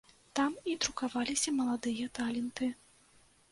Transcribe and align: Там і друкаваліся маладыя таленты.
Там 0.37 0.55
і 0.71 0.73
друкаваліся 0.85 1.53
маладыя 1.59 2.09
таленты. 2.19 2.73